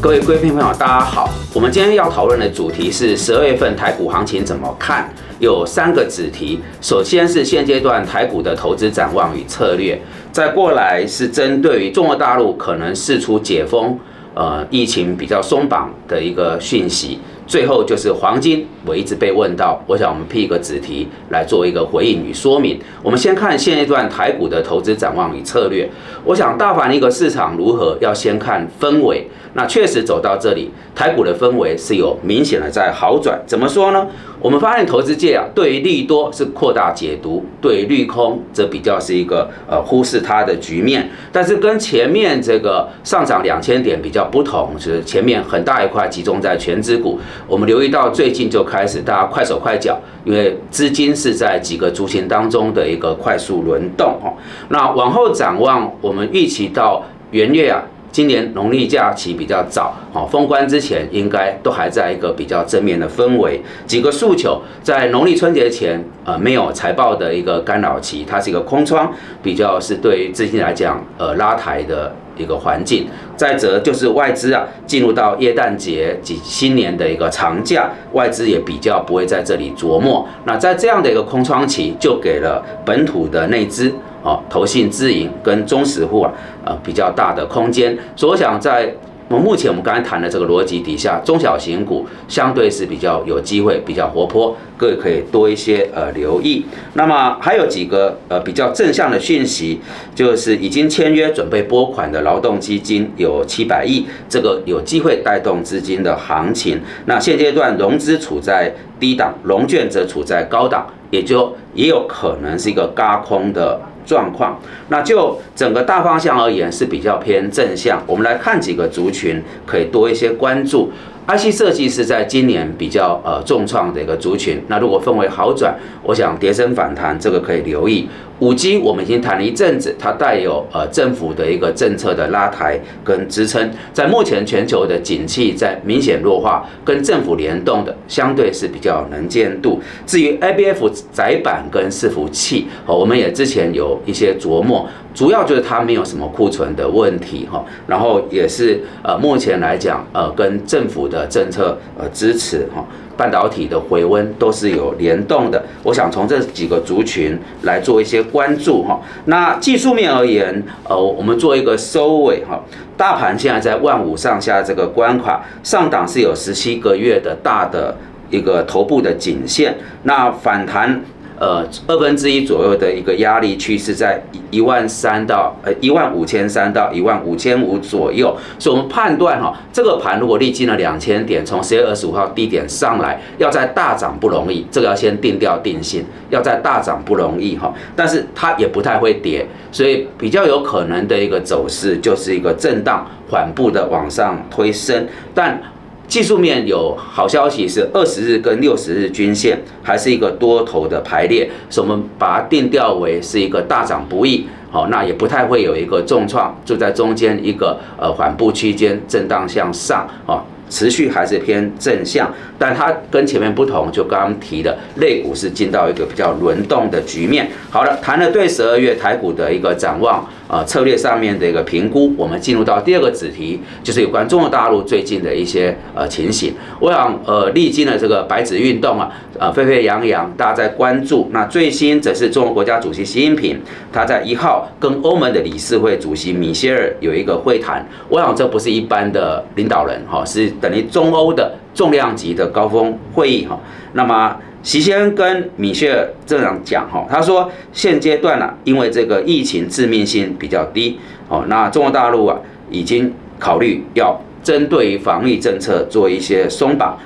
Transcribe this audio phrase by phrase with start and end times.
[0.00, 1.28] 各位贵宾朋友，大家好。
[1.52, 5.12] 我们今天要讨论的主题是十二月份台股行情怎么看？
[5.38, 6.60] 有三个子题。
[6.80, 10.00] 首先是现阶段台股的投资展望与策略，
[10.32, 13.98] 再过来是针对于中国大陆可能释出解封，
[14.34, 17.18] 呃，疫情比较松绑的一个讯息。
[17.46, 22.78] 最后就是黄金，我一直被问到，我想我们辟一个子题来做一个回应与说明。
[23.02, 25.88] 我们先看现阶段台股的投资展望与策略。
[26.24, 29.28] 我想大盘一个市场如何，要先看氛围。
[29.54, 33.40] 那确实走到这里，台股的氛围是有明显的在好转。
[33.46, 34.06] 怎么说呢？
[34.38, 41.08] 我们发现投资界啊，对于利多是扩大解读，对于利空则比较是一个呃忽视它的局面。
[41.32, 47.18] 但是跟前面这个上涨两千点比较不同，就是前面很大一块集中在全指股。
[47.46, 54.34] 我们留意到最近就开始大家快手快脚，因为资金是在几个族群当中的一个快速轮动哦。
[54.68, 57.82] 那往后展望，我们预期到元月啊。
[58.12, 63.60] 今年农历假期比较早，好封关之前应该都还在一个比较正面的氛围。
[63.86, 69.12] 几个诉求，在农历春节前，呃，没有财报的一个干扰期，它是一个空窗，
[69.42, 73.06] 比较是对于资金来讲，呃，拉抬的一个环境。
[73.36, 80.26] 再者就是外资啊，进入到耶诞节及新年的一个长假，外资也比较不会在这里琢磨。
[80.44, 83.92] 那在这样的一个空窗期，就给了本土的内资。
[84.22, 86.32] 哦，投信自营跟中实户啊，
[86.64, 87.96] 呃，比较大的空间。
[88.16, 88.92] 所以我想，在
[89.28, 96.64] 那么目前我们刚才谈的这个逻辑底下，中小型股相对是比较有机会，比较活泼，各位可以多一些呃留意。
[96.94, 99.80] 那么还有几个呃比较正向的讯息，
[100.14, 106.80] 就是已经签约准备拨款的劳动基金有七百亿，这个有机会带动资金的行情。
[107.06, 113.80] 那现阶段融资处在低档，融券则处在高档，也就也有可能是一个高空的。
[114.06, 118.02] 状况，那就整个大方向而言是比较偏正向。
[118.06, 120.92] 我们来看几个族群，可以多一些关注。
[121.26, 124.62] IC 设计是在今年比较呃重创的一个族群。
[124.68, 125.74] 那如果氛围好转，
[126.04, 128.08] 我想跌升反弹，这个可以留意。
[128.38, 133.68] 五 G 我们已经谈了一阵子，它带有呃政府的一个政策的拉抬跟支撑。
[133.94, 139.80] 在目前全球的景气在明显弱化，跟政府联动的相对是比较能见度。
[140.04, 144.86] 至于 ABF 窄板跟伺服器，哦，我们也之前有一些琢磨。
[145.14, 152.84] 主要就是它没有什么库存的问题哈，然后也是呃目前来讲呃跟政府的的政策呃支持哈，
[153.16, 155.64] 半导体的回温都是有联动的。
[155.82, 159.00] 我想从这几个族群来做一些关注哈。
[159.24, 162.62] 那技术面而言，呃我们做一个收尾哈，
[162.96, 167.96] 大盘现在在万五上下这个关卡，上档是有十七个月的大的
[168.30, 171.00] 一个头部的颈线，那反弹。
[171.38, 195.60] 呃，二分之一左右的一个压力区是在一一万三到呃一万五千三到一万五千五左右，所以我们判断哈，这个盘如果历经了两千点，从十月二十五号低点上来，要在大涨不容易，这个要先定调定性，要在大涨不容易哈，但是它也不太会跌，所以比较有可能的一个走势就是一个震荡缓步的往上推升，但。
[196.08, 217.50] 技术面有好消息是二十日跟六十日均线还是一个多头的排列，所以我们把它定调为是一个大涨不易，好，那也不太会有一个重创，就在中间一个呃缓步区间震荡向上，啊，持续还是偏正向，但它跟前面不同，就刚刚提的类股是进到一个比较轮动的局面。
[217.68, 220.24] 好了，谈了对十二月台股的一个展望。
[220.48, 226.54] 呃，策略上面的一个评估，我们进入到第二个子题，就是有关中国大陆最近的一些呃情形。
[226.78, 231.28] 我想，呃，历经了这个白纸运动啊，呃，沸沸扬扬，大家在关注。
[231.32, 233.60] 那最新则是中国国家主席习近平，
[233.92, 237.84] 他在一号跟欧盟的理事会主席米歇尔有一个会谈。
[238.08, 243.58] 我想，这不是一般的领导人哈，是等于中欧的重量级的高峰会议哈。
[243.92, 244.36] 那么。
[244.66, 252.36] 席先跟米歇尔这样讲哈，他说现阶段呢，因为这个疫情致命性比较低哦，那中国大陆啊
[252.68, 256.98] 已经考虑要针对于防疫政策做一些松绑。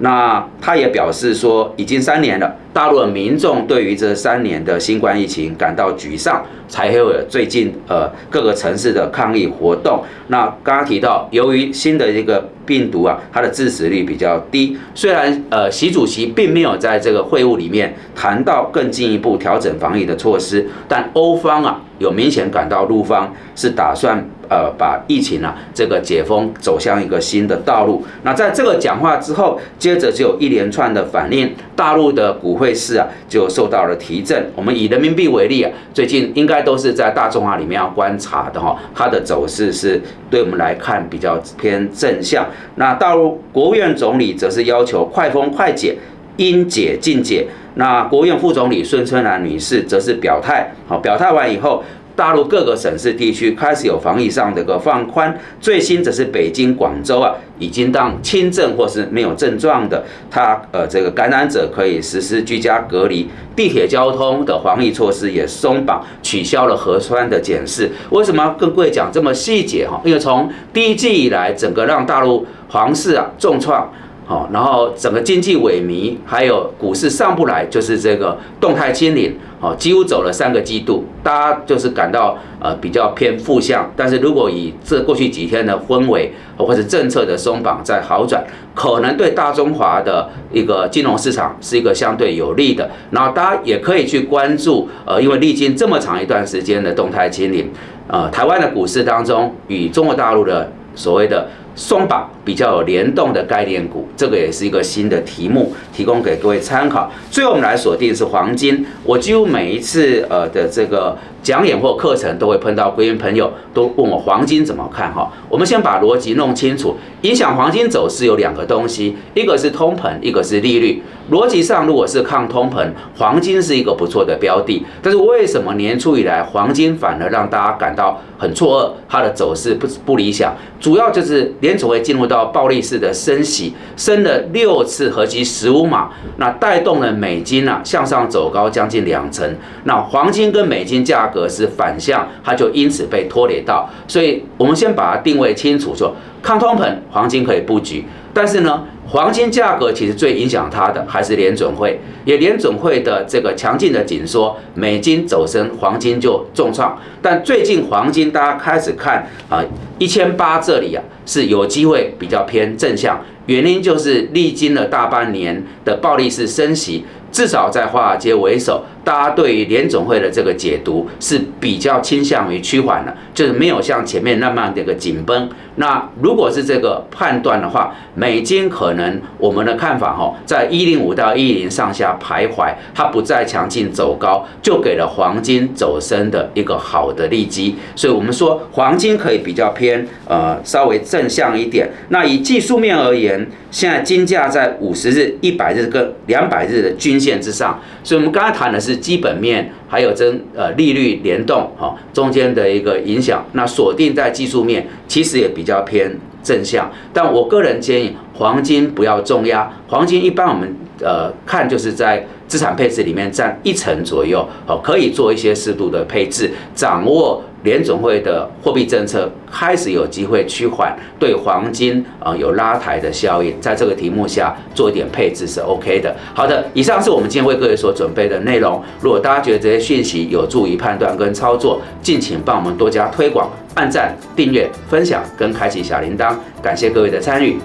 [0.00, 10.04] 那他也表示说，已经三年了，大陆的民众对于这三年的新冠疫情感到沮丧，才会有最近呃各个城市的抗议活动。
[10.28, 28.04] 那刚刚提到，由于新的这个病毒啊，它的致死率比较低，虽然呃习主席并没有在这个会晤里面谈到更进一步调整防疫的措施，但欧方啊有明显感到陆方是打算呃把疫情啊这个解封走向一个新的道路。
[28.22, 34.50] 那在这个讲话之后，接着就有一连串的反应，大陆的股汇市啊就受到了提振。
[34.56, 40.00] 我们以人民币为例啊，最近应该都是在大众化里面要观察的哈，它的走势是
[40.30, 42.46] 对我们来看比较偏正向。
[42.76, 45.96] 那大陆国务院总理则是要求快封快解，
[46.36, 47.46] 应解尽解。
[47.74, 51.84] 那国务院副总理孙春兰女士则是表态，好，表态完以后。
[52.18, 67.88] 大陆各个省市地区开始有防疫上的个放宽，最新则是北京、广州啊，已经当轻症或是没有症状的，他呃这个感染者可以实施居家隔离，地铁交通的防疫措施也松绑，取消了核酸的检视。
[68.10, 70.00] 为什么跟各位讲这么细节哈？
[70.04, 73.88] 因为从第一季以来，整个让大陆房市啊重创。
[74.28, 83.90] 好，然后整个经济萎靡，还有股市上不来，就是这个动态清零，哦，几乎走了三个季度，大家就是感到呃比较偏负向。
[83.96, 88.44] 但是如果以这过去几天的氛围或者政策的松绑在好转，
[88.74, 92.90] 可能对大中华的一个金融市场是一个相对有利的。
[93.10, 97.70] 然后大家也可以去关注，呃，因为历经这么长一段时间的动态清零，
[98.06, 101.48] 呃，台湾的股市当中与中国大陆的所谓的。
[101.78, 107.08] 松绑比较有联动的概念股，这个也是一个新的题目，提供给各位参考。
[107.30, 111.16] 最后我们来锁定是黄金，我几乎每一次呃的这个。
[111.42, 115.30] 讲演或课程都会碰到贵宾朋友，都问我黄金怎么看哈。
[115.48, 121.02] 我们先把逻辑弄清楚，影响黄金走势有两个东西，一个是通膨，一个是利率。
[121.30, 122.88] 逻辑上，如果是抗通膨，
[123.18, 124.84] 黄金是一个不错的标的。
[125.02, 128.92] 但是为什么年初以来黄金反而让大家感到很错愕？
[129.06, 136.08] 它的走势不不理想，主要就是联储会进入到暴力式的升息，升了六次，合计十五码，
[136.38, 139.54] 那带动了美金啊向上走高将近两成。
[139.84, 143.88] 那黄金跟美金价格是反向，它就因此被拖累到。
[144.06, 148.04] 所以我们先把它定位清楚，说抗通膨，黄金可以布局。
[148.34, 156.96] 但是呢，黄金价格其实最影响它的还是联准会，也联准会的这个强劲的紧缩，美金走升，黄金就重创。
[157.20, 159.64] 但最近黄金大家开始看啊，
[159.98, 167.04] 一千八这里啊是有机会比较偏正向，原因就是历经了大半年的暴力式升息。
[167.38, 175.48] 至少在华尔街为首，大家对于联总会的这个解读是比较倾向于趋缓的，就是没有像前面那么的个紧绷。
[175.76, 187.76] 那如果是这个判断的话，美金可能我们的看法哈，在一零五到一零上下徘徊，它不再强劲走高，就给了黄金走升的一个好的利基。
[187.94, 191.88] 所以我们说黄金可以比较偏呃稍微正向一点。
[192.08, 203.44] 那以技术面而言，现在金价在五十日、一百日跟两百日的均线之上，所以我们刚才谈的是基本面，还有真呃利率联动哈中间的一个影响。
[203.52, 206.88] 那锁定在技术面，其实也比较偏正向。
[207.12, 217.42] 但我个人建议，黄金不要重压，黄金一般我们呃看就是在资产配置里面占一成左右，好可以做一些适度的配置，掌握。
[217.64, 226.14] 联总会的货币政策开始有机会趋缓，对黄金啊有拉抬的效应，在这个题目下做一点配置是 OK 的。
[226.32, 228.80] 好的，以上是我们今天为各位所准备的内容。
[229.00, 236.32] 如果大家觉得这些讯息有助于判断跟操作，敬请帮我们多加推广、按赞、订阅、分享跟开启小铃铛。
[236.62, 237.58] 感谢各位的参与。